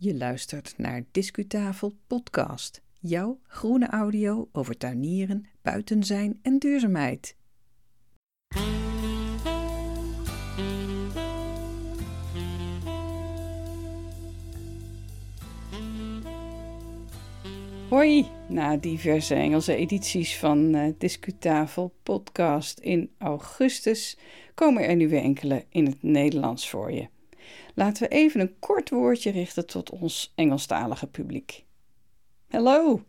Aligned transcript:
Je 0.00 0.16
luistert 0.16 0.74
naar 0.76 1.04
Discutafel 1.10 1.96
Podcast, 2.06 2.82
jouw 3.00 3.38
groene 3.42 3.86
audio 3.86 4.48
over 4.52 4.76
tuinieren, 4.76 5.46
buiten 5.62 6.04
zijn 6.04 6.38
en 6.42 6.58
duurzaamheid. 6.58 7.36
Hoi, 17.88 18.26
na 18.48 18.76
diverse 18.76 19.34
Engelse 19.34 19.74
edities 19.74 20.38
van 20.38 20.74
uh, 20.74 20.92
Discutafel 20.98 21.94
Podcast 22.02 22.78
in 22.78 23.10
augustus 23.18 24.18
komen 24.54 24.84
er 24.84 24.96
nu 24.96 25.08
weer 25.08 25.22
enkele 25.22 25.64
in 25.68 25.86
het 25.86 26.02
Nederlands 26.02 26.70
voor 26.70 26.92
je. 26.92 27.08
Laten 27.74 28.08
we 28.08 28.14
even 28.14 28.40
een 28.40 28.58
kort 28.58 28.90
woordje 28.90 29.30
richten 29.30 29.66
tot 29.66 29.90
ons 29.90 30.32
Engelstalige 30.34 31.06
publiek. 31.06 31.64
Hello! 32.48 33.02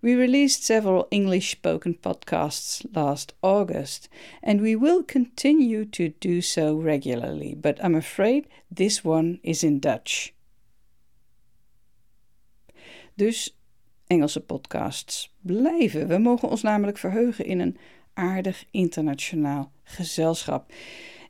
We 0.00 0.14
released 0.14 0.64
several 0.64 1.06
English 1.08 1.50
spoken 1.50 1.98
podcasts 1.98 2.84
last 2.92 3.34
August, 3.40 4.08
and 4.40 4.60
we 4.60 4.78
will 4.78 5.04
continue 5.04 5.88
to 5.88 6.12
do 6.18 6.40
so 6.40 6.80
regularly, 6.80 7.56
but 7.56 7.78
I'm 7.82 7.94
afraid 7.94 8.46
this 8.74 9.02
one 9.02 9.38
is 9.42 9.62
in 9.62 9.78
Dutch. 9.80 10.32
Dus 13.14 13.56
Engelse 14.06 14.40
podcasts 14.40 15.34
blijven. 15.40 16.08
We 16.08 16.18
mogen 16.18 16.48
ons 16.48 16.62
namelijk 16.62 16.98
verheugen 16.98 17.44
in 17.44 17.60
een 17.60 17.76
aardig 18.14 18.64
internationaal 18.70 19.72
gezelschap. 19.82 20.72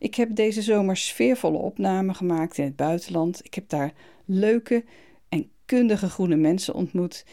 Ik 0.06 0.15
heb 0.15 0.34
deze 0.34 0.62
zomer 0.62 0.96
sfeervolle 0.96 1.59
opnamen 1.59 2.14
gemaakt 2.14 2.59
in 2.59 2.64
het 2.64 2.77
buitenland. 2.77 3.45
Ik 3.45 3.55
heb 3.55 3.69
daar 3.69 3.92
leuke 4.24 4.84
en 5.28 5.51
kundige 5.64 6.09
groene 6.09 6.37
mensen 6.37 6.74
ontmoet. 6.74 7.24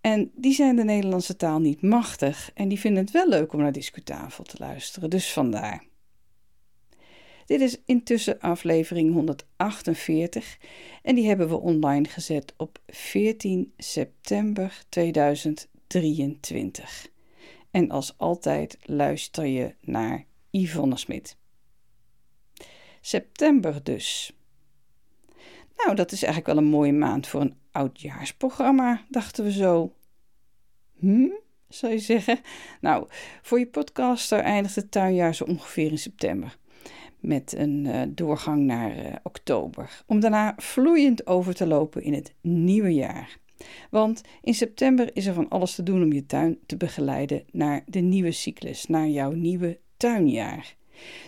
En 0.00 0.30
die 0.34 0.52
zijn 0.52 0.76
de 0.76 0.84
Nederlandse 0.84 1.36
taal 1.36 1.60
niet 1.60 1.82
machtig 1.82 2.50
en 2.54 2.68
die 2.68 2.78
vinden 2.78 3.02
het 3.02 3.12
wel 3.12 3.28
leuk 3.28 3.52
om 3.52 3.60
naar 3.60 3.72
Discutafel 3.72 4.44
te 4.44 4.56
luisteren. 4.58 5.10
Dus 5.10 5.32
vandaar. 5.32 5.84
Dit 7.46 7.60
is 7.60 7.80
intussen 7.84 8.40
aflevering 8.40 9.12
148 9.12 10.58
en 11.02 11.14
die 11.14 11.26
hebben 11.26 11.48
we 11.48 11.60
online 11.60 12.08
gezet 12.08 12.54
op 12.56 12.80
14 12.86 13.72
september 13.76 14.82
2023. 14.88 17.08
En 17.70 17.90
als 17.90 18.14
altijd 18.16 18.78
luister 18.82 19.46
je 19.46 19.74
naar 19.80 20.24
Yvonne 20.50 20.96
Smit. 20.96 21.40
September 23.04 23.82
dus. 23.82 24.36
Nou, 25.76 25.94
dat 25.94 26.12
is 26.12 26.22
eigenlijk 26.22 26.54
wel 26.54 26.64
een 26.64 26.70
mooie 26.70 26.92
maand 26.92 27.26
voor 27.26 27.40
een 27.40 27.56
oudjaarsprogramma, 27.70 29.04
dachten 29.08 29.44
we 29.44 29.52
zo. 29.52 29.92
Hm, 30.98 31.28
zou 31.68 31.92
je 31.92 31.98
zeggen? 31.98 32.40
Nou, 32.80 33.06
voor 33.42 33.58
je 33.58 33.66
podcaster 33.66 34.38
eindigt 34.38 34.74
het 34.74 34.90
tuinjaar 34.90 35.34
zo 35.34 35.44
ongeveer 35.44 35.90
in 35.90 35.98
september. 35.98 36.58
Met 37.20 37.54
een 37.56 37.84
uh, 37.84 38.02
doorgang 38.08 38.62
naar 38.62 38.96
uh, 38.96 39.12
oktober. 39.22 40.02
Om 40.06 40.20
daarna 40.20 40.54
vloeiend 40.56 41.26
over 41.26 41.54
te 41.54 41.66
lopen 41.66 42.02
in 42.02 42.14
het 42.14 42.34
nieuwe 42.40 42.94
jaar. 42.94 43.38
Want 43.90 44.20
in 44.42 44.54
september 44.54 45.16
is 45.16 45.26
er 45.26 45.34
van 45.34 45.48
alles 45.48 45.74
te 45.74 45.82
doen 45.82 46.02
om 46.02 46.12
je 46.12 46.26
tuin 46.26 46.58
te 46.66 46.76
begeleiden 46.76 47.44
naar 47.50 47.82
de 47.86 48.00
nieuwe 48.00 48.32
cyclus, 48.32 48.86
naar 48.86 49.08
jouw 49.08 49.30
nieuwe 49.30 49.78
tuinjaar. 49.96 50.76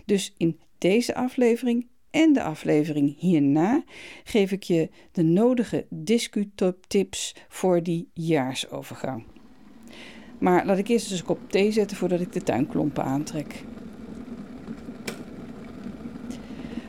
Dus 0.04 0.34
in 0.36 0.60
deze 0.84 1.14
aflevering 1.14 1.86
en 2.10 2.32
de 2.32 2.42
aflevering 2.42 3.18
hierna 3.18 3.84
geef 4.24 4.52
ik 4.52 4.62
je 4.62 4.88
de 5.12 5.22
nodige 5.22 5.86
discutop-tips 5.90 7.34
voor 7.48 7.82
die 7.82 8.10
jaarsovergang. 8.14 9.24
Maar 10.38 10.66
laat 10.66 10.78
ik 10.78 10.88
eerst 10.88 11.10
eens 11.10 11.20
een 11.20 11.26
kop 11.26 11.50
thee 11.50 11.72
zetten 11.72 11.96
voordat 11.96 12.20
ik 12.20 12.32
de 12.32 12.42
tuinklompen 12.42 13.04
aantrek. 13.04 13.62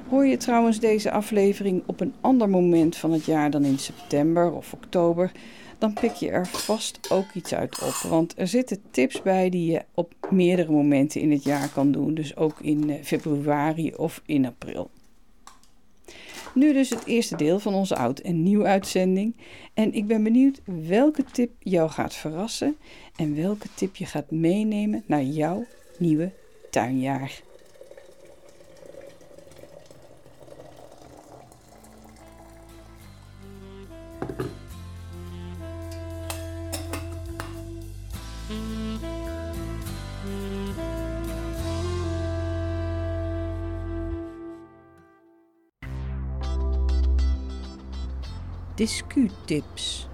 Hoor 0.09 0.25
je 0.25 0.37
trouwens 0.37 0.79
deze 0.79 1.11
aflevering 1.11 1.83
op 1.85 1.99
een 1.99 2.13
ander 2.21 2.49
moment 2.49 2.95
van 2.95 3.11
het 3.11 3.25
jaar 3.25 3.51
dan 3.51 3.63
in 3.63 3.79
september 3.79 4.51
of 4.51 4.73
oktober, 4.73 5.31
dan 5.77 5.93
pik 5.93 6.13
je 6.13 6.29
er 6.29 6.47
vast 6.47 7.11
ook 7.11 7.25
iets 7.33 7.53
uit 7.53 7.81
op. 7.81 8.09
Want 8.09 8.33
er 8.37 8.47
zitten 8.47 8.81
tips 8.91 9.21
bij 9.21 9.49
die 9.49 9.71
je 9.71 9.81
op 9.93 10.13
meerdere 10.29 10.71
momenten 10.71 11.21
in 11.21 11.31
het 11.31 11.43
jaar 11.43 11.69
kan 11.69 11.91
doen. 11.91 12.13
Dus 12.13 12.35
ook 12.35 12.59
in 12.61 12.89
eh, 12.89 13.03
februari 13.03 13.93
of 13.93 14.21
in 14.25 14.45
april. 14.45 14.89
Nu 16.53 16.73
dus 16.73 16.89
het 16.89 17.05
eerste 17.05 17.35
deel 17.35 17.59
van 17.59 17.73
onze 17.73 17.95
oud- 17.95 18.19
en 18.19 18.43
nieuw 18.43 18.65
uitzending. 18.65 19.35
En 19.73 19.93
ik 19.93 20.07
ben 20.07 20.23
benieuwd 20.23 20.61
welke 20.87 21.23
tip 21.23 21.51
jou 21.59 21.89
gaat 21.89 22.15
verrassen 22.15 22.77
en 23.15 23.35
welke 23.35 23.67
tip 23.73 23.95
je 23.95 24.05
gaat 24.05 24.31
meenemen 24.31 25.03
naar 25.05 25.23
jouw 25.23 25.65
nieuwe 25.97 26.31
tuinjaar. 26.69 27.41
Discutips. 48.75 50.07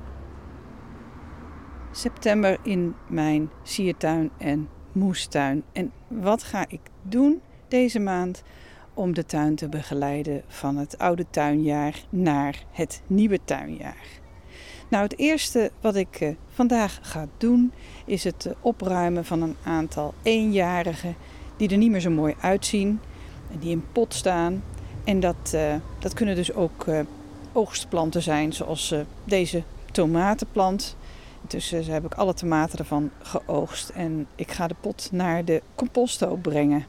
September 1.91 2.57
in 2.63 2.95
mijn 3.07 3.49
siertuin 3.63 4.31
en 4.37 4.69
moestuin. 4.91 5.63
En 5.71 5.91
wat 6.07 6.43
ga 6.43 6.65
ik 6.67 6.79
doen 7.01 7.41
deze 7.67 7.99
maand 7.99 8.43
om 8.93 9.13
de 9.13 9.25
tuin 9.25 9.55
te 9.55 9.69
begeleiden 9.69 10.43
van 10.47 10.77
het 10.77 10.97
oude 10.97 11.25
tuinjaar 11.29 12.03
naar 12.09 12.63
het 12.71 13.01
nieuwe 13.07 13.39
tuinjaar? 13.45 14.07
Nou, 14.89 15.03
het 15.03 15.17
eerste 15.17 15.71
wat 15.81 15.95
ik 15.95 16.21
uh, 16.21 16.35
vandaag 16.47 16.99
ga 17.01 17.27
doen 17.37 17.71
is 18.05 18.23
het 18.23 18.45
uh, 18.45 18.53
opruimen 18.61 19.25
van 19.25 19.41
een 19.41 19.55
aantal 19.63 20.13
eenjarigen 20.23 21.15
die 21.57 21.69
er 21.69 21.77
niet 21.77 21.91
meer 21.91 21.99
zo 21.99 22.09
mooi 22.09 22.35
uitzien 22.41 22.99
en 23.51 23.59
die 23.59 23.71
in 23.71 23.85
pot 23.91 24.13
staan. 24.13 24.63
En 25.03 25.19
dat, 25.19 25.51
uh, 25.55 25.75
dat 25.99 26.13
kunnen 26.13 26.35
dus 26.35 26.53
ook 26.53 26.85
oogstplanten 27.53 28.21
zijn, 28.21 28.53
zoals 28.53 28.91
uh, 28.91 28.99
deze 29.23 29.63
tomatenplant. 29.91 30.95
Intussen 31.41 31.85
heb 31.85 32.05
ik 32.05 32.13
alle 32.13 32.33
tomaten 32.33 32.79
ervan 32.79 33.11
geoogst 33.21 33.89
en 33.89 34.27
ik 34.35 34.51
ga 34.51 34.67
de 34.67 34.75
pot 34.81 35.09
naar 35.11 35.45
de 35.45 35.61
composthoop 35.75 36.41
brengen. 36.41 36.85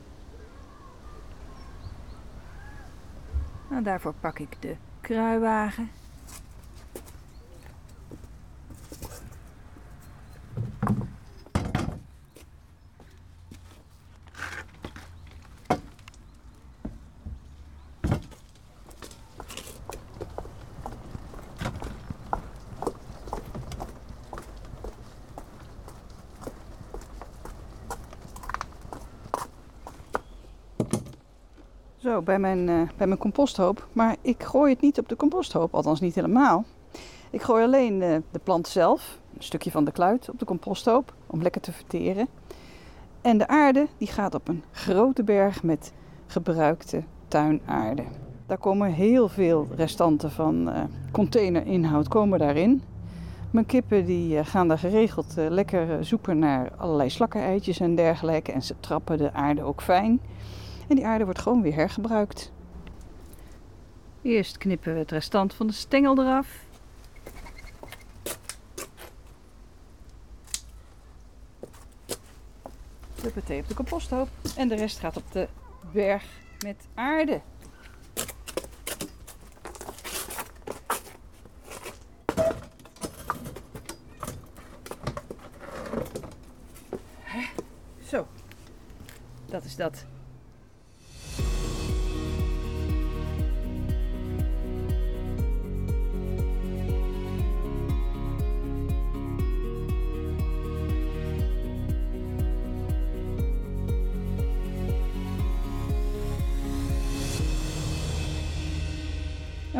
Nou, 3.70 3.82
daarvoor 3.82 4.14
pak 4.20 4.38
ik 4.38 4.56
de 4.60 4.76
kruiwagen. 5.00 5.90
Zo, 32.02 32.22
bij 32.22 32.38
mijn, 32.38 32.68
uh, 32.68 32.82
bij 32.96 33.06
mijn 33.06 33.18
composthoop. 33.18 33.86
Maar 33.92 34.16
ik 34.20 34.42
gooi 34.42 34.72
het 34.72 34.80
niet 34.80 34.98
op 34.98 35.08
de 35.08 35.16
composthoop, 35.16 35.74
althans 35.74 36.00
niet 36.00 36.14
helemaal. 36.14 36.64
Ik 37.30 37.42
gooi 37.42 37.64
alleen 37.64 38.00
uh, 38.00 38.16
de 38.30 38.38
plant 38.42 38.68
zelf, 38.68 39.18
een 39.36 39.42
stukje 39.42 39.70
van 39.70 39.84
de 39.84 39.92
kluit, 39.92 40.30
op 40.30 40.38
de 40.38 40.44
composthoop 40.44 41.14
om 41.26 41.42
lekker 41.42 41.60
te 41.60 41.72
verteren. 41.72 42.28
En 43.20 43.38
de 43.38 43.48
aarde 43.48 43.86
die 43.98 44.08
gaat 44.08 44.34
op 44.34 44.48
een 44.48 44.62
grote 44.70 45.22
berg 45.22 45.62
met 45.62 45.92
gebruikte 46.26 47.02
tuinaarde. 47.28 48.04
Daar 48.46 48.58
komen 48.58 48.92
heel 48.92 49.28
veel 49.28 49.68
restanten 49.76 50.30
van 50.30 50.68
uh, 50.68 50.80
containerinhoud 51.12 52.08
komen 52.08 52.38
daarin. 52.38 52.82
Mijn 53.50 53.66
kippen 53.66 54.04
die 54.04 54.44
gaan 54.44 54.68
daar 54.68 54.78
geregeld 54.78 55.34
lekker 55.36 56.04
zoeken 56.04 56.38
naar 56.38 56.72
allerlei 56.76 57.10
slakkeneitjes 57.10 57.80
en 57.80 57.94
dergelijke. 57.94 58.52
En 58.52 58.62
ze 58.62 58.74
trappen 58.80 59.18
de 59.18 59.32
aarde 59.32 59.62
ook 59.62 59.82
fijn. 59.82 60.20
En 60.92 60.98
die 60.98 61.06
aarde 61.06 61.24
wordt 61.24 61.40
gewoon 61.40 61.62
weer 61.62 61.74
hergebruikt. 61.74 62.52
Eerst 64.22 64.58
knippen 64.58 64.92
we 64.92 64.98
het 64.98 65.10
restant 65.10 65.54
van 65.54 65.66
de 65.66 65.72
stengel 65.72 66.18
eraf. 66.18 66.64
Huppatee 73.22 73.60
op 73.60 73.68
de 73.68 73.74
composthoop. 73.74 74.28
En 74.56 74.68
de 74.68 74.74
rest 74.74 74.98
gaat 74.98 75.16
op 75.16 75.32
de 75.32 75.48
berg 75.92 76.24
met 76.64 76.76
aarde. 76.94 77.40
Zo, 88.04 88.26
dat 89.46 89.64
is 89.64 89.76
dat. 89.76 90.10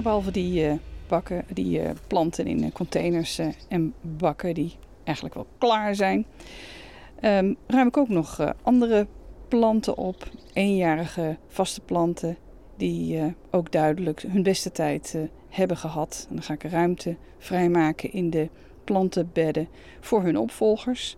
Behalve 0.03 0.31
die 0.31 0.65
uh, 0.65 0.73
bakken, 1.07 1.45
die 1.53 1.83
uh, 1.83 1.91
planten 2.07 2.47
in 2.47 2.65
uh, 2.65 2.71
containers 2.73 3.41
en 3.69 3.95
bakken 4.01 4.55
die 4.55 4.75
eigenlijk 5.05 5.35
wel 5.35 5.47
klaar 5.59 5.95
zijn, 5.95 6.27
um, 7.21 7.57
ruim 7.67 7.87
ik 7.87 7.97
ook 7.97 8.09
nog 8.09 8.55
andere 8.63 9.07
planten 9.49 9.97
op. 9.97 10.29
Eenjarige 10.53 11.37
vaste 11.49 11.81
planten 11.81 12.37
die 12.77 13.35
ook 13.51 13.73
duidelijk 13.73 14.23
hun 14.23 14.43
beste 14.43 14.73
tijd 14.73 15.17
hebben 15.49 15.77
gehad. 15.77 16.27
En 16.29 16.35
dan 16.35 16.45
ga 16.45 16.55
ik 16.55 16.63
ruimte 16.63 17.17
vrijmaken 17.39 18.13
in 18.13 18.31
de 18.31 18.49
plantenbedden 18.85 19.69
voor 20.01 20.23
hun 20.23 20.39
opvolgers. 20.39 21.17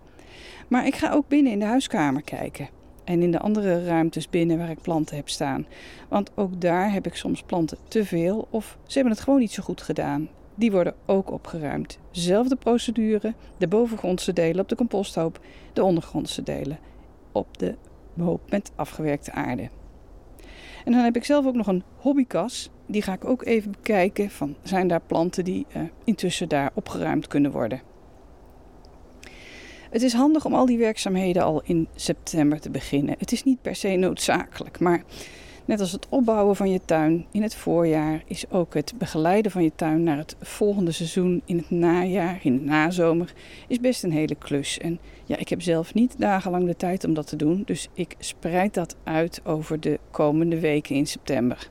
Maar 0.69 0.87
ik 0.87 0.95
ga 0.95 1.13
ook 1.13 1.29
binnen 1.29 1.53
in 1.53 1.59
de 1.59 1.65
huiskamer 1.65 2.23
kijken. 2.23 2.69
En 3.05 3.23
in 3.23 3.31
de 3.31 3.39
andere 3.39 3.85
ruimtes 3.85 4.31
binnen 4.31 4.59
waar 4.59 4.71
ik 4.71 4.83
planten 4.83 5.17
heb 5.17 5.29
staan. 5.29 5.67
Want 6.09 6.31
ook 6.35 6.61
daar 6.61 6.93
heb 6.93 7.07
ik 7.07 7.15
soms 7.15 7.43
planten 7.43 7.79
te 7.89 8.05
veel 8.05 8.47
of 8.51 8.79
ze 8.87 8.95
hebben 8.95 9.13
het 9.13 9.23
gewoon 9.23 9.41
niet 9.41 9.53
zo 9.53 9.63
goed 9.63 9.83
gedaan. 9.83 10.29
Die 10.55 10.73
worden 10.73 10.95
ook 11.07 11.31
opgeruimd. 11.31 11.99
Zelfde 12.11 12.57
procedure, 12.57 13.35
de 13.59 13.69
bovengrondse 13.69 14.33
delen 14.33 14.61
op 14.61 14.69
de 14.69 14.77
composthoop, 14.77 15.41
de 15.73 15.85
ondergrondse 15.85 16.43
delen 16.43 16.79
op 17.33 17.59
de 17.59 17.75
hoop 18.19 18.51
met 18.51 18.73
afgewerkte 18.75 19.33
aarde. 19.33 19.69
En 20.85 20.93
dan 20.93 21.01
heb 21.01 21.17
ik 21.17 21.25
zelf 21.25 21.47
ook 21.47 21.55
nog 21.55 21.67
een 21.67 21.83
hobbykas. 21.97 22.71
Die 22.87 23.03
ga 23.03 23.13
ik 23.13 23.25
ook 23.25 23.45
even 23.45 23.71
bekijken 23.71 24.31
van 24.31 24.55
zijn 24.63 24.89
daar 24.89 25.01
planten 25.01 25.45
die 25.45 25.67
uh, 25.77 25.83
intussen 26.05 26.49
daar 26.49 26.71
opgeruimd 26.75 27.27
kunnen 27.27 27.51
worden. 27.51 27.81
Het 29.95 30.03
is 30.03 30.13
handig 30.13 30.45
om 30.45 30.55
al 30.55 30.67
die 30.67 30.79
werkzaamheden 30.79 31.43
al 31.43 31.63
in 31.65 31.89
september 31.95 32.61
te 32.61 32.71
beginnen. 32.71 33.15
Het 33.19 33.33
is 33.33 33.45
niet 33.45 33.63
per 33.63 33.75
se 33.75 33.89
noodzakelijk, 33.89 34.81
maar 34.81 35.03
net 35.65 35.81
als 35.81 35.93
het 35.93 36.07
opbouwen 36.09 36.57
van 36.57 36.71
je 36.71 36.81
tuin 36.85 37.27
in 37.31 37.43
het 37.43 37.55
voorjaar 37.55 38.23
is 38.27 38.51
ook 38.51 38.75
het 38.75 38.93
begeleiden 38.99 39.53
van 39.53 39.63
je 39.63 39.73
tuin 39.75 40.03
naar 40.03 40.17
het 40.17 40.37
volgende 40.41 40.93
seizoen 40.93 41.43
in 41.45 41.57
het 41.57 41.71
najaar, 41.71 42.39
in 42.43 42.59
de 42.59 42.65
nazomer, 42.65 43.33
is 43.69 43.81
best 43.81 44.03
een 44.03 44.13
hele 44.13 44.35
klus. 44.35 44.79
En 44.79 44.99
ja, 45.25 45.37
ik 45.37 45.49
heb 45.49 45.63
zelf 45.63 45.95
niet 45.95 46.19
dagenlang 46.19 46.67
de 46.67 46.77
tijd 46.77 47.05
om 47.05 47.15
dat 47.15 47.27
te 47.27 47.37
doen, 47.37 47.63
dus 47.67 47.89
ik 47.93 48.15
spreid 48.19 48.75
dat 48.75 48.97
uit 49.05 49.41
over 49.45 49.81
de 49.81 49.99
komende 50.11 50.61
weken 50.61 50.95
in 50.95 51.07
september. 51.07 51.71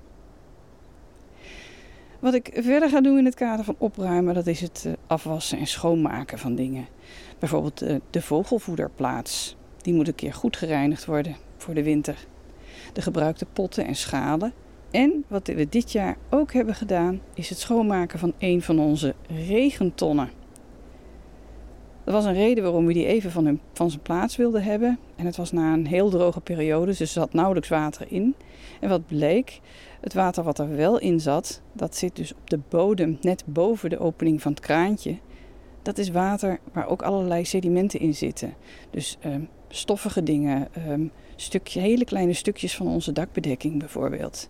Wat 2.23 2.33
ik 2.33 2.49
verder 2.53 2.89
ga 2.89 3.01
doen 3.01 3.17
in 3.17 3.25
het 3.25 3.35
kader 3.35 3.65
van 3.65 3.75
opruimen, 3.77 4.33
dat 4.33 4.47
is 4.47 4.61
het 4.61 4.83
eh, 4.85 4.93
afwassen 5.07 5.57
en 5.57 5.67
schoonmaken 5.67 6.39
van 6.39 6.55
dingen. 6.55 6.87
Bijvoorbeeld 7.43 7.77
de, 7.77 8.01
de 8.09 8.21
vogelvoederplaats. 8.21 9.55
Die 9.81 9.93
moet 9.93 10.07
een 10.07 10.15
keer 10.15 10.33
goed 10.33 10.57
gereinigd 10.57 11.05
worden 11.05 11.35
voor 11.57 11.73
de 11.73 11.83
winter. 11.83 12.25
De 12.93 13.01
gebruikte 13.01 13.45
potten 13.53 13.85
en 13.85 13.95
schalen. 13.95 14.53
En 14.91 15.23
wat 15.27 15.47
we 15.47 15.69
dit 15.69 15.91
jaar 15.91 16.17
ook 16.29 16.53
hebben 16.53 16.75
gedaan, 16.75 17.21
is 17.33 17.49
het 17.49 17.59
schoonmaken 17.59 18.19
van 18.19 18.33
een 18.37 18.61
van 18.61 18.79
onze 18.79 19.15
regentonnen. 19.27 20.29
Dat 22.03 22.13
was 22.13 22.25
een 22.25 22.33
reden 22.33 22.63
waarom 22.63 22.85
we 22.85 22.93
die 22.93 23.05
even 23.05 23.31
van, 23.31 23.45
hun, 23.45 23.59
van 23.73 23.89
zijn 23.89 24.01
plaats 24.01 24.35
wilden 24.35 24.63
hebben. 24.63 24.99
En 25.15 25.25
het 25.25 25.35
was 25.35 25.51
na 25.51 25.73
een 25.73 25.87
heel 25.87 26.09
droge 26.09 26.41
periode, 26.41 26.85
dus 26.85 26.99
er 26.99 27.07
zat 27.07 27.33
nauwelijks 27.33 27.69
water 27.69 28.05
in. 28.09 28.35
En 28.79 28.89
wat 28.89 29.07
bleek, 29.07 29.59
het 30.01 30.13
water 30.13 30.43
wat 30.43 30.59
er 30.59 30.75
wel 30.75 30.99
in 30.99 31.19
zat, 31.19 31.61
dat 31.73 31.95
zit 31.95 32.15
dus 32.15 32.33
op 32.33 32.49
de 32.49 32.59
bodem, 32.69 33.17
net 33.21 33.43
boven 33.45 33.89
de 33.89 33.99
opening 33.99 34.41
van 34.41 34.51
het 34.51 34.61
kraantje. 34.61 35.17
Dat 35.83 35.97
is 35.97 36.09
water 36.09 36.59
waar 36.73 36.87
ook 36.87 37.01
allerlei 37.01 37.45
sedimenten 37.45 37.99
in 37.99 38.15
zitten. 38.15 38.53
Dus 38.89 39.17
um, 39.25 39.49
stoffige 39.69 40.23
dingen, 40.23 40.67
um, 40.89 41.11
stukje, 41.35 41.79
hele 41.79 42.05
kleine 42.05 42.33
stukjes 42.33 42.75
van 42.75 42.87
onze 42.87 43.11
dakbedekking 43.11 43.79
bijvoorbeeld. 43.79 44.49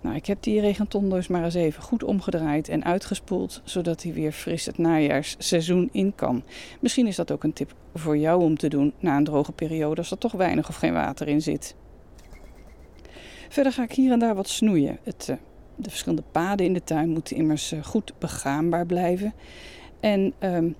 Nou, 0.00 0.16
ik 0.16 0.26
heb 0.26 0.42
die 0.42 0.60
regenton 0.60 1.10
dus 1.10 1.28
maar 1.28 1.44
eens 1.44 1.54
even 1.54 1.82
goed 1.82 2.04
omgedraaid 2.04 2.68
en 2.68 2.84
uitgespoeld, 2.84 3.60
zodat 3.64 4.02
hij 4.02 4.12
weer 4.12 4.32
fris 4.32 4.66
het 4.66 4.78
najaarsseizoen 4.78 5.88
in 5.92 6.14
kan. 6.14 6.42
Misschien 6.80 7.06
is 7.06 7.16
dat 7.16 7.30
ook 7.30 7.44
een 7.44 7.52
tip 7.52 7.74
voor 7.94 8.16
jou 8.16 8.42
om 8.42 8.56
te 8.56 8.68
doen 8.68 8.92
na 8.98 9.16
een 9.16 9.24
droge 9.24 9.52
periode 9.52 9.96
als 9.96 10.10
er 10.10 10.18
toch 10.18 10.32
weinig 10.32 10.68
of 10.68 10.76
geen 10.76 10.92
water 10.92 11.28
in 11.28 11.42
zit. 11.42 11.74
Verder 13.48 13.72
ga 13.72 13.82
ik 13.82 13.92
hier 13.92 14.12
en 14.12 14.18
daar 14.18 14.34
wat 14.34 14.48
snoeien. 14.48 14.98
Het, 15.02 15.26
uh, 15.30 15.36
de 15.76 15.90
verschillende 15.90 16.24
paden 16.32 16.66
in 16.66 16.72
de 16.72 16.84
tuin 16.84 17.08
moeten 17.08 17.36
immers 17.36 17.72
uh, 17.72 17.84
goed 17.84 18.12
begaanbaar 18.18 18.86
blijven. 18.86 19.34
En 20.02 20.32
um, 20.40 20.74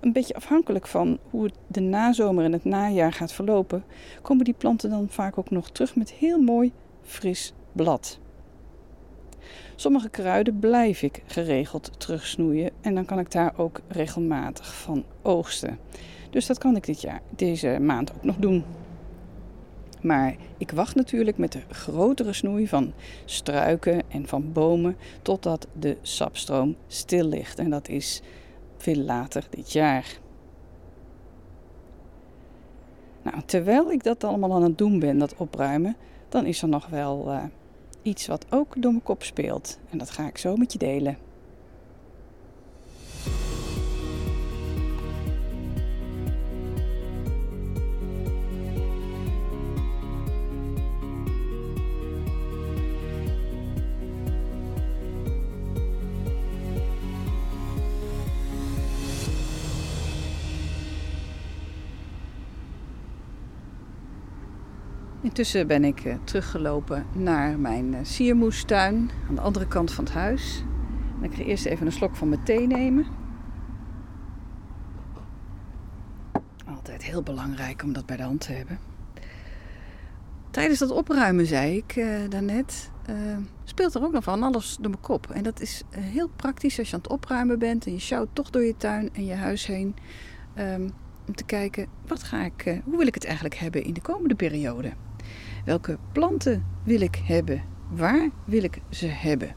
een 0.00 0.12
beetje 0.12 0.34
afhankelijk 0.34 0.86
van 0.86 1.18
hoe 1.30 1.50
de 1.66 1.80
nazomer 1.80 2.44
en 2.44 2.52
het 2.52 2.64
najaar 2.64 3.12
gaat 3.12 3.32
verlopen, 3.32 3.84
komen 4.22 4.44
die 4.44 4.54
planten 4.54 4.90
dan 4.90 5.08
vaak 5.08 5.38
ook 5.38 5.50
nog 5.50 5.70
terug 5.70 5.96
met 5.96 6.12
heel 6.12 6.40
mooi 6.40 6.72
fris 7.02 7.52
blad. 7.72 8.18
Sommige 9.76 10.08
kruiden 10.08 10.58
blijf 10.58 11.02
ik 11.02 11.22
geregeld 11.26 12.00
terugsnoeien 12.00 12.70
en 12.80 12.94
dan 12.94 13.04
kan 13.04 13.18
ik 13.18 13.30
daar 13.30 13.52
ook 13.56 13.80
regelmatig 13.88 14.74
van 14.74 15.04
oogsten. 15.22 15.78
Dus 16.30 16.46
dat 16.46 16.58
kan 16.58 16.76
ik 16.76 16.84
dit 16.84 17.00
jaar, 17.00 17.20
deze 17.36 17.78
maand 17.80 18.12
ook 18.14 18.24
nog 18.24 18.36
doen. 18.36 18.64
Maar 20.00 20.36
ik 20.58 20.70
wacht 20.70 20.94
natuurlijk 20.94 21.38
met 21.38 21.52
de 21.52 21.60
grotere 21.70 22.32
snoei 22.32 22.68
van 22.68 22.92
struiken 23.24 24.02
en 24.08 24.26
van 24.26 24.52
bomen 24.52 24.96
totdat 25.22 25.66
de 25.78 25.96
sapstroom 26.02 26.76
stil 26.86 27.24
ligt. 27.24 27.58
En 27.58 27.70
dat 27.70 27.88
is 27.88 28.22
veel 28.84 28.96
later 28.96 29.46
dit 29.50 29.72
jaar. 29.72 30.18
Nou, 33.22 33.36
terwijl 33.46 33.90
ik 33.90 34.02
dat 34.02 34.24
allemaal 34.24 34.54
aan 34.54 34.62
het 34.62 34.78
doen 34.78 34.98
ben, 34.98 35.18
dat 35.18 35.36
opruimen, 35.36 35.96
dan 36.28 36.46
is 36.46 36.62
er 36.62 36.68
nog 36.68 36.86
wel 36.86 37.24
uh, 37.28 37.44
iets 38.02 38.26
wat 38.26 38.46
ook 38.50 38.82
door 38.82 38.90
mijn 38.90 39.02
kop 39.02 39.22
speelt. 39.22 39.78
En 39.90 39.98
dat 39.98 40.10
ga 40.10 40.26
ik 40.26 40.38
zo 40.38 40.56
met 40.56 40.72
je 40.72 40.78
delen. 40.78 41.16
Intussen 65.34 65.66
ben 65.66 65.84
ik 65.84 66.04
uh, 66.04 66.14
teruggelopen 66.24 67.06
naar 67.12 67.58
mijn 67.58 67.92
uh, 67.92 67.98
siermoestuin 68.02 69.10
aan 69.28 69.34
de 69.34 69.40
andere 69.40 69.66
kant 69.66 69.92
van 69.92 70.04
het 70.04 70.12
huis. 70.12 70.64
En 71.18 71.30
ik 71.30 71.34
ga 71.36 71.42
eerst 71.42 71.64
even 71.64 71.86
een 71.86 71.92
slok 71.92 72.16
van 72.16 72.28
mijn 72.28 72.42
thee 72.42 72.66
nemen. 72.66 73.06
Altijd 76.66 77.02
heel 77.02 77.22
belangrijk 77.22 77.82
om 77.82 77.92
dat 77.92 78.06
bij 78.06 78.16
de 78.16 78.22
hand 78.22 78.40
te 78.40 78.52
hebben. 78.52 78.78
Tijdens 80.50 80.78
dat 80.78 80.90
opruimen, 80.90 81.46
zei 81.46 81.76
ik 81.76 81.96
uh, 81.96 82.18
daarnet, 82.28 82.90
speelt 83.64 83.94
er 83.94 84.04
ook 84.04 84.12
nog 84.12 84.24
van 84.24 84.42
alles 84.42 84.76
door 84.80 84.90
mijn 84.90 85.02
kop. 85.02 85.30
En 85.30 85.42
dat 85.42 85.60
is 85.60 85.82
heel 85.90 86.28
praktisch 86.36 86.78
als 86.78 86.88
je 86.88 86.94
aan 86.94 87.02
het 87.02 87.12
opruimen 87.12 87.58
bent 87.58 87.86
en 87.86 87.92
je 87.92 87.98
sjouwt 87.98 88.28
toch 88.32 88.50
door 88.50 88.64
je 88.64 88.76
tuin 88.76 89.10
en 89.12 89.24
je 89.24 89.34
huis 89.34 89.66
heen. 89.66 89.96
Um, 90.58 90.90
om 91.26 91.34
te 91.34 91.44
kijken, 91.44 91.86
wat 92.06 92.22
ga 92.22 92.44
ik, 92.44 92.80
hoe 92.84 92.96
wil 92.96 93.06
ik 93.06 93.14
het 93.14 93.24
eigenlijk 93.24 93.54
hebben 93.54 93.84
in 93.84 93.92
de 93.92 94.00
komende 94.00 94.34
periode? 94.34 94.92
Welke 95.64 95.98
planten 96.12 96.64
wil 96.82 97.00
ik 97.00 97.16
hebben? 97.24 97.62
Waar 97.90 98.30
wil 98.44 98.62
ik 98.62 98.80
ze 98.88 99.06
hebben? 99.06 99.54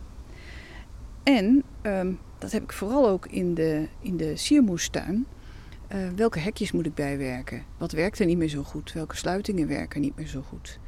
En 1.23 1.63
ehm, 1.81 2.13
dat 2.37 2.51
heb 2.51 2.63
ik 2.63 2.71
vooral 2.71 3.07
ook 3.07 3.27
in 3.27 3.53
de, 3.53 3.87
in 3.99 4.17
de 4.17 4.35
siermoestuin. 4.35 5.25
Uh, 5.95 6.09
welke 6.15 6.39
hekjes 6.39 6.71
moet 6.71 6.85
ik 6.85 6.93
bijwerken? 6.93 7.63
Wat 7.77 7.91
werkt 7.91 8.19
er 8.19 8.25
niet 8.25 8.37
meer 8.37 8.47
zo 8.47 8.63
goed? 8.63 8.93
Welke 8.93 9.15
sluitingen 9.15 9.67
werken 9.67 10.01
niet 10.01 10.15
meer 10.15 10.27
zo 10.27 10.41
goed? 10.41 10.79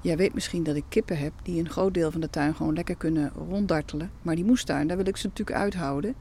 Jij 0.00 0.16
weet 0.16 0.34
misschien 0.34 0.62
dat 0.62 0.76
ik 0.76 0.84
kippen 0.88 1.18
heb 1.18 1.32
die 1.42 1.60
een 1.60 1.70
groot 1.70 1.94
deel 1.94 2.10
van 2.10 2.20
de 2.20 2.30
tuin 2.30 2.54
gewoon 2.54 2.74
lekker 2.74 2.96
kunnen 2.96 3.32
ronddartelen. 3.48 4.10
Maar 4.22 4.34
die 4.34 4.44
moestuin, 4.44 4.86
daar 4.86 4.96
wil 4.96 5.06
ik 5.06 5.16
ze 5.16 5.26
natuurlijk 5.26 5.58
uithouden. 5.58 6.14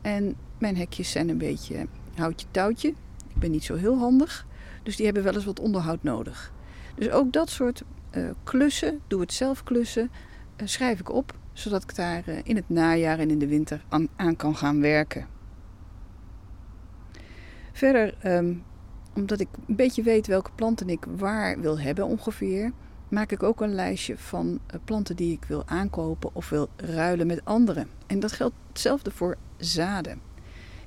En 0.00 0.36
mijn 0.58 0.76
hekjes 0.76 1.10
zijn 1.10 1.28
een 1.28 1.38
beetje 1.38 1.86
houtje 2.14 2.46
touwtje. 2.50 2.88
Ik 3.28 3.38
ben 3.38 3.50
niet 3.50 3.64
zo 3.64 3.74
heel 3.74 3.98
handig. 3.98 4.46
Dus 4.82 4.96
die 4.96 5.04
hebben 5.04 5.24
wel 5.24 5.34
eens 5.34 5.44
wat 5.44 5.60
onderhoud 5.60 6.02
nodig. 6.02 6.52
Dus 6.94 7.10
ook 7.10 7.32
dat 7.32 7.50
soort 7.50 7.82
uh, 8.16 8.30
klussen, 8.44 9.00
doe 9.06 9.20
het 9.20 9.32
zelf 9.32 9.62
klussen, 9.62 10.10
uh, 10.56 10.66
schrijf 10.66 11.00
ik 11.00 11.12
op, 11.12 11.34
zodat 11.52 11.82
ik 11.82 11.94
daar 11.94 12.22
uh, 12.28 12.38
in 12.42 12.56
het 12.56 12.68
najaar 12.68 13.18
en 13.18 13.30
in 13.30 13.38
de 13.38 13.48
winter 13.48 13.84
aan, 14.16 14.36
kan 14.36 14.56
gaan 14.56 14.80
werken. 14.80 15.26
Verder 17.72 18.14
um, 18.36 18.64
omdat 19.14 19.40
ik 19.40 19.48
een 19.66 19.76
beetje 19.76 20.02
weet 20.02 20.26
welke 20.26 20.50
planten 20.54 20.88
ik 20.88 21.06
waar 21.16 21.60
wil 21.60 21.80
hebben 21.80 22.06
ongeveer, 22.06 22.72
maak 23.08 23.32
ik 23.32 23.42
ook 23.42 23.60
een 23.60 23.74
lijstje 23.74 24.18
van 24.18 24.58
eh, 24.66 24.80
planten 24.84 25.16
die 25.16 25.32
ik 25.32 25.44
wil 25.44 25.62
aankopen 25.66 26.30
of 26.32 26.48
wil 26.48 26.68
ruilen 26.76 27.26
met 27.26 27.44
anderen. 27.44 27.88
En 28.06 28.20
dat 28.20 28.32
geldt 28.32 28.54
hetzelfde 28.68 29.10
voor 29.10 29.36
zaden. 29.56 30.20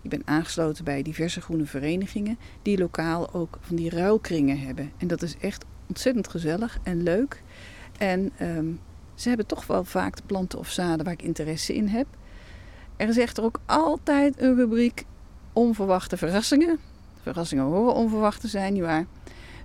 Ik 0.02 0.10
ben 0.10 0.22
aangesloten 0.26 0.84
bij 0.84 1.02
diverse 1.02 1.42
groene 1.42 1.66
verenigingen 1.66 2.38
die 2.62 2.78
lokaal 2.78 3.34
ook 3.34 3.58
van 3.62 3.76
die 3.76 3.90
ruilkringen 3.90 4.60
hebben. 4.60 4.92
En 4.98 5.08
dat 5.08 5.22
is 5.22 5.38
echt 5.38 5.66
ontzettend 5.88 6.28
gezellig 6.28 6.78
en 6.84 7.04
leuk. 7.04 7.44
En 7.98 8.32
ehm, 8.38 8.72
ze 9.16 9.28
hebben 9.28 9.46
toch 9.46 9.68
wel 9.68 9.84
vaak 9.84 10.16
de 10.16 10.24
planten 10.26 10.60
of 10.60 10.70
zaden 10.70 11.06
waar 11.06 11.14
ik 11.14 11.22
interesse 11.22 11.76
in 11.76 11.88
heb. 11.88 12.08
Er 12.96 13.08
is 13.08 13.18
echter 13.18 13.44
ook 13.44 13.60
altijd 13.66 14.42
een 14.42 14.56
rubriek 14.56 15.06
onverwachte 15.54 16.18
verrassingen. 16.18 16.80
Verrassingen 17.22 17.64
horen 17.64 17.94
onverwacht 17.94 18.42
te 18.42 18.48
zijn, 18.48 18.74
nietwaar? 18.74 19.06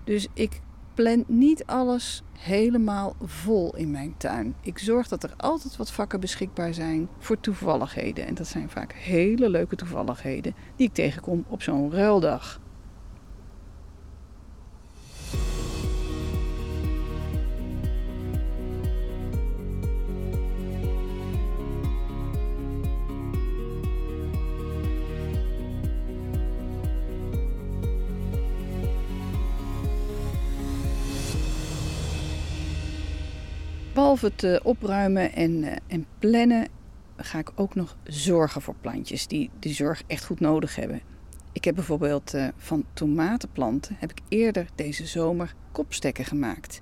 Dus 0.04 0.26
ik 0.34 0.60
plan 0.94 1.24
niet 1.26 1.66
alles 1.66 2.22
helemaal 2.38 3.14
vol 3.22 3.76
in 3.76 3.90
mijn 3.90 4.14
tuin. 4.16 4.54
Ik 4.60 4.78
zorg 4.78 5.08
dat 5.08 5.22
er 5.22 5.34
altijd 5.36 5.76
wat 5.76 5.90
vakken 5.90 6.20
beschikbaar 6.20 6.74
zijn 6.74 7.08
voor 7.18 7.40
toevalligheden. 7.40 8.26
En 8.26 8.34
dat 8.34 8.46
zijn 8.46 8.70
vaak 8.70 8.92
hele 8.92 9.48
leuke 9.48 9.76
toevalligheden 9.76 10.54
die 10.76 10.86
ik 10.86 10.94
tegenkom 10.94 11.44
op 11.48 11.62
zo'n 11.62 11.92
ruildag. 11.92 12.60
Behalve 34.02 34.26
het 34.26 34.42
uh, 34.42 34.56
opruimen 34.62 35.32
en, 35.32 35.50
uh, 35.50 35.72
en 35.86 36.06
plannen 36.18 36.68
ga 37.16 37.38
ik 37.38 37.52
ook 37.54 37.74
nog 37.74 37.96
zorgen 38.04 38.62
voor 38.62 38.74
plantjes 38.80 39.26
die 39.26 39.50
die 39.58 39.74
zorg 39.74 40.02
echt 40.06 40.24
goed 40.24 40.40
nodig 40.40 40.76
hebben. 40.76 41.00
Ik 41.52 41.64
heb 41.64 41.74
bijvoorbeeld 41.74 42.34
uh, 42.34 42.48
van 42.56 42.84
tomatenplanten 42.92 43.96
heb 43.98 44.10
ik 44.10 44.20
eerder 44.28 44.66
deze 44.74 45.06
zomer 45.06 45.54
kopstekken 45.72 46.24
gemaakt. 46.24 46.80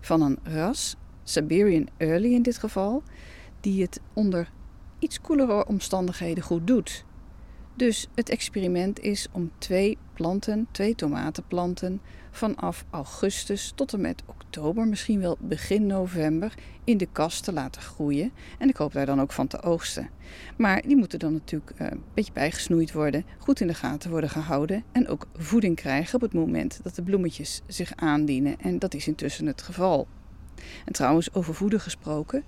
Van 0.00 0.22
een 0.22 0.38
ras, 0.42 0.96
Siberian 1.22 1.88
Early 1.96 2.34
in 2.34 2.42
dit 2.42 2.58
geval, 2.58 3.02
die 3.60 3.82
het 3.82 4.00
onder 4.12 4.50
iets 4.98 5.20
koelere 5.20 5.66
omstandigheden 5.66 6.44
goed 6.44 6.66
doet. 6.66 7.04
Dus 7.74 8.08
het 8.14 8.28
experiment 8.28 9.00
is 9.00 9.28
om 9.32 9.50
twee 9.58 9.98
planten, 10.22 10.66
twee 10.70 10.94
tomatenplanten, 10.94 12.00
vanaf 12.30 12.84
augustus 12.90 13.72
tot 13.74 13.92
en 13.92 14.00
met 14.00 14.22
oktober, 14.26 14.86
misschien 14.86 15.20
wel 15.20 15.36
begin 15.40 15.86
november, 15.86 16.54
in 16.84 16.96
de 16.96 17.08
kast 17.12 17.44
te 17.44 17.52
laten 17.52 17.82
groeien. 17.82 18.32
En 18.58 18.68
ik 18.68 18.76
hoop 18.76 18.92
daar 18.92 19.06
dan 19.06 19.20
ook 19.20 19.32
van 19.32 19.46
te 19.46 19.62
oogsten. 19.62 20.10
Maar 20.56 20.82
die 20.82 20.96
moeten 20.96 21.18
dan 21.18 21.32
natuurlijk 21.32 21.72
uh, 21.80 21.86
een 21.90 22.02
beetje 22.14 22.32
bijgesnoeid 22.32 22.92
worden, 22.92 23.24
goed 23.38 23.60
in 23.60 23.66
de 23.66 23.74
gaten 23.74 24.10
worden 24.10 24.30
gehouden 24.30 24.84
en 24.92 25.08
ook 25.08 25.26
voeding 25.36 25.76
krijgen 25.76 26.14
op 26.14 26.20
het 26.20 26.34
moment 26.34 26.80
dat 26.82 26.94
de 26.94 27.02
bloemetjes 27.02 27.62
zich 27.66 27.92
aandienen. 27.96 28.60
En 28.60 28.78
dat 28.78 28.94
is 28.94 29.06
intussen 29.06 29.46
het 29.46 29.62
geval. 29.62 30.06
En 30.84 30.92
trouwens, 30.92 31.34
over 31.34 31.54
voeden 31.54 31.80
gesproken. 31.80 32.44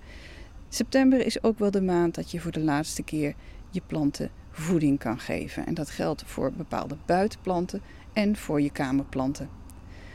September 0.69 1.27
is 1.27 1.43
ook 1.43 1.59
wel 1.59 1.71
de 1.71 1.83
maand 1.83 2.15
dat 2.15 2.31
je 2.31 2.41
voor 2.41 2.53
de 2.53 2.61
laatste 2.61 3.03
keer 3.03 3.35
je 3.71 3.83
planten 3.87 4.31
voeding 4.55 4.99
kan 4.99 5.19
geven. 5.19 5.67
En 5.67 5.75
dat 5.75 5.91
geldt 5.91 6.23
voor 6.27 6.53
bepaalde 6.53 6.97
buitenplanten 7.07 7.83
en 8.13 8.37
voor 8.37 8.61
je 8.61 8.71
kamerplanten. 8.71 9.49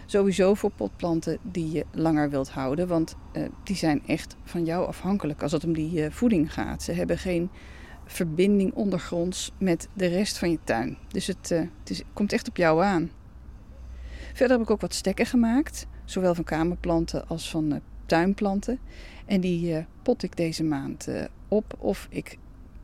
Sowieso 0.05 0.53
voor 0.53 0.72
potplanten 0.72 1.38
die 1.41 1.72
je 1.72 1.86
langer 1.91 2.29
wilt 2.29 2.50
houden, 2.50 2.88
want 2.88 3.15
uh, 3.34 3.43
die 3.63 3.75
zijn 3.75 4.01
echt 4.08 4.36
van 4.43 4.65
jou 4.65 4.88
afhankelijk 4.88 5.41
als 5.41 5.51
het 5.51 5.63
om 5.63 5.74
die 5.74 6.03
uh, 6.03 6.12
voeding 6.12 6.53
gaat. 6.53 6.84
Ze 6.84 6.91
hebben 6.91 7.17
geen 7.17 7.50
verbinding 8.05 8.74
ondergronds 8.74 9.51
met 9.58 9.88
de 9.93 10.05
rest 10.08 10.38
van 10.38 10.51
je 10.51 10.60
tuin. 10.63 10.98
Dus 11.08 11.27
het, 11.27 11.51
uh, 11.51 11.60
het 11.60 11.89
is, 11.89 12.01
komt 12.13 12.34
echt 12.34 12.48
op 12.50 12.58
jou 12.58 12.84
aan. 12.84 13.12
Verder 14.34 14.58
heb 14.58 14.65
ik 14.65 14.72
ook 14.72 14.81
wat 14.81 14.93
stekken 14.93 15.25
gemaakt, 15.25 15.88
zowel 16.05 16.36
van 16.36 16.43
kamerplanten 16.43 17.27
als 17.27 17.50
van 17.50 17.81
tuinplanten. 18.05 18.79
En 19.25 19.41
die 19.41 19.86
pot 20.03 20.24
ik 20.24 20.38
deze 20.38 20.63
maand 20.63 21.08
op 21.48 21.75
of 21.79 22.08
ik 22.10 22.38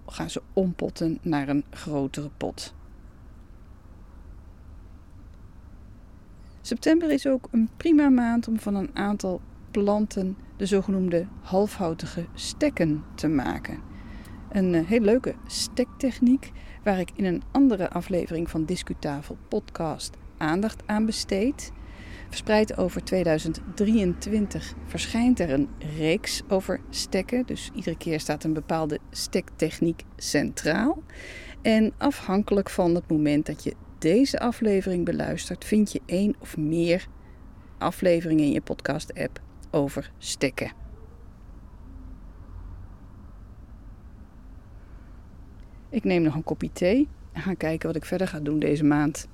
ga 0.05 0.27
ze 0.27 0.41
ompotten 0.53 1.19
naar 1.21 1.47
een 1.47 1.63
grotere 1.69 2.29
pot. 2.37 2.73
September 6.61 7.11
is 7.11 7.27
ook 7.27 7.47
een 7.51 7.69
prima 7.77 8.09
maand 8.09 8.47
om 8.47 8.59
van 8.59 8.75
een 8.75 8.89
aantal 8.93 9.41
planten 9.71 10.37
de 10.57 10.65
zogenoemde 10.65 11.25
halfhoutige 11.41 12.25
stekken 12.33 13.03
te 13.15 13.27
maken. 13.27 13.79
Een 14.51 14.73
uh, 14.73 14.87
heel 14.87 14.99
leuke 14.99 15.35
stektechniek 15.45 16.51
waar 16.83 16.99
ik 16.99 17.11
in 17.15 17.25
een 17.25 17.43
andere 17.51 17.89
aflevering 17.89 18.49
van 18.49 18.65
Discutafel 18.65 19.37
podcast 19.47 20.17
aandacht 20.37 20.83
aan 20.85 21.05
besteed. 21.05 21.71
Verspreid 22.35 22.77
over 22.77 23.03
2023 23.03 24.73
verschijnt 24.85 25.39
er 25.39 25.49
een 25.49 25.69
reeks 25.97 26.41
over 26.47 26.79
stekken. 26.89 27.45
Dus 27.45 27.71
iedere 27.73 27.97
keer 27.97 28.19
staat 28.19 28.43
een 28.43 28.53
bepaalde 28.53 28.99
stektechniek 29.11 30.03
centraal. 30.17 31.03
En 31.61 31.93
afhankelijk 31.97 32.69
van 32.69 32.95
het 32.95 33.09
moment 33.09 33.45
dat 33.45 33.63
je 33.63 33.73
deze 33.99 34.39
aflevering 34.39 35.05
beluistert, 35.05 35.65
vind 35.65 35.91
je 35.91 36.01
één 36.05 36.35
of 36.39 36.57
meer 36.57 37.07
afleveringen 37.77 38.43
in 38.43 38.51
je 38.51 38.61
podcast-app 38.61 39.41
over 39.71 40.11
stekken. 40.17 40.71
Ik 45.89 46.03
neem 46.03 46.21
nog 46.21 46.35
een 46.35 46.43
kopje 46.43 46.71
thee 46.71 47.07
en 47.31 47.41
ga 47.41 47.53
kijken 47.53 47.87
wat 47.87 47.95
ik 47.97 48.05
verder 48.05 48.27
ga 48.27 48.39
doen 48.39 48.59
deze 48.59 48.83
maand. 48.83 49.27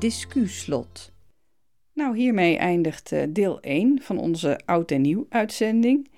Discuslot. 0.00 1.12
Nou, 1.92 2.16
hiermee 2.16 2.56
eindigt 2.56 3.12
uh, 3.12 3.22
deel 3.28 3.60
1 3.60 4.02
van 4.02 4.18
onze 4.18 4.60
oud 4.64 4.90
en 4.90 5.00
nieuw 5.00 5.26
uitzending. 5.28 6.10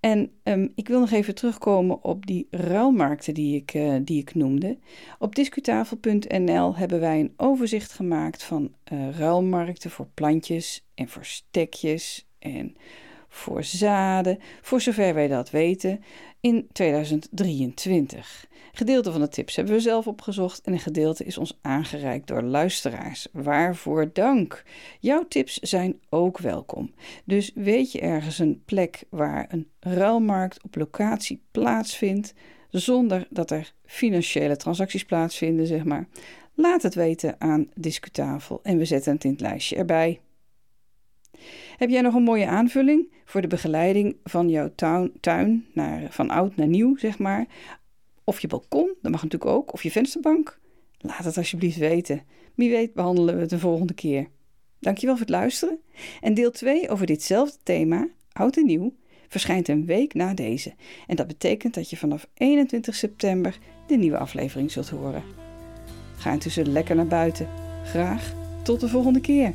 En 0.00 0.30
um, 0.42 0.72
ik 0.74 0.88
wil 0.88 1.00
nog 1.00 1.10
even 1.10 1.34
terugkomen 1.34 2.04
op 2.04 2.26
die 2.26 2.46
ruilmarkten 2.50 3.34
die 3.34 3.56
ik, 3.56 3.74
uh, 3.74 3.96
die 4.02 4.20
ik 4.20 4.34
noemde. 4.34 4.78
Op 5.18 5.34
discutafel.nl 5.34 6.76
hebben 6.76 7.00
wij 7.00 7.20
een 7.20 7.32
overzicht 7.36 7.92
gemaakt 7.92 8.42
van 8.42 8.74
uh, 8.92 9.18
ruilmarkten 9.18 9.90
voor 9.90 10.08
plantjes 10.14 10.86
en 10.94 11.08
voor 11.08 11.24
stekjes 11.24 12.26
en 12.38 12.76
voor 13.34 13.64
zaden, 13.64 14.38
voor 14.62 14.80
zover 14.80 15.14
wij 15.14 15.28
dat 15.28 15.50
weten, 15.50 16.02
in 16.40 16.68
2023. 16.72 18.46
Gedeelte 18.72 19.12
van 19.12 19.20
de 19.20 19.28
tips 19.28 19.56
hebben 19.56 19.74
we 19.74 19.80
zelf 19.80 20.06
opgezocht 20.06 20.60
en 20.60 20.72
een 20.72 20.78
gedeelte 20.78 21.24
is 21.24 21.38
ons 21.38 21.58
aangereikt 21.62 22.26
door 22.26 22.42
luisteraars. 22.42 23.28
Waarvoor 23.32 24.10
dank. 24.12 24.62
Jouw 25.00 25.24
tips 25.28 25.58
zijn 25.58 26.00
ook 26.08 26.38
welkom. 26.38 26.94
Dus 27.24 27.50
weet 27.54 27.92
je 27.92 28.00
ergens 28.00 28.38
een 28.38 28.62
plek 28.64 29.04
waar 29.08 29.46
een 29.48 29.68
ruilmarkt 29.80 30.62
op 30.62 30.76
locatie 30.76 31.42
plaatsvindt, 31.50 32.34
zonder 32.70 33.26
dat 33.30 33.50
er 33.50 33.72
financiële 33.84 34.56
transacties 34.56 35.04
plaatsvinden, 35.04 35.66
zeg 35.66 35.84
maar. 35.84 36.08
Laat 36.54 36.82
het 36.82 36.94
weten 36.94 37.34
aan 37.38 37.68
Discutafel 37.74 38.60
en 38.62 38.78
we 38.78 38.84
zetten 38.84 39.12
het 39.12 39.24
in 39.24 39.30
het 39.30 39.40
lijstje 39.40 39.76
erbij. 39.76 40.20
Heb 41.76 41.90
jij 41.90 42.00
nog 42.00 42.14
een 42.14 42.22
mooie 42.22 42.46
aanvulling 42.46 43.12
voor 43.24 43.40
de 43.40 43.46
begeleiding 43.46 44.16
van 44.24 44.48
jouw 44.48 44.72
tuin, 44.74 45.12
tuin 45.20 45.66
naar, 45.72 46.06
van 46.10 46.30
oud 46.30 46.56
naar 46.56 46.66
nieuw, 46.66 46.96
zeg 46.96 47.18
maar? 47.18 47.46
Of 48.24 48.40
je 48.40 48.46
balkon, 48.46 48.94
dat 49.02 49.12
mag 49.12 49.22
natuurlijk 49.22 49.50
ook, 49.50 49.72
of 49.72 49.82
je 49.82 49.90
vensterbank. 49.90 50.58
Laat 50.98 51.24
het 51.24 51.36
alsjeblieft 51.36 51.76
weten. 51.76 52.22
Wie 52.54 52.70
weet 52.70 52.94
behandelen 52.94 53.34
we 53.34 53.40
het 53.40 53.50
de 53.50 53.58
volgende 53.58 53.94
keer. 53.94 54.28
Dankjewel 54.80 55.16
voor 55.16 55.26
het 55.26 55.34
luisteren. 55.34 55.80
En 56.20 56.34
deel 56.34 56.50
2 56.50 56.88
over 56.88 57.06
ditzelfde 57.06 57.58
thema, 57.62 58.08
oud 58.32 58.56
en 58.56 58.66
nieuw, 58.66 58.94
verschijnt 59.28 59.68
een 59.68 59.86
week 59.86 60.14
na 60.14 60.34
deze. 60.34 60.74
En 61.06 61.16
dat 61.16 61.26
betekent 61.26 61.74
dat 61.74 61.90
je 61.90 61.96
vanaf 61.96 62.28
21 62.34 62.94
september 62.94 63.58
de 63.86 63.96
nieuwe 63.96 64.18
aflevering 64.18 64.70
zult 64.70 64.88
horen. 64.88 65.22
Ga 66.16 66.32
intussen 66.32 66.72
lekker 66.72 66.96
naar 66.96 67.06
buiten. 67.06 67.48
Graag 67.84 68.34
tot 68.62 68.80
de 68.80 68.88
volgende 68.88 69.20
keer. 69.20 69.54